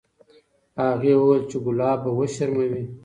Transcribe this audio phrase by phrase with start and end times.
[0.83, 2.83] هغې وویل چې ګلاب به وشرموي.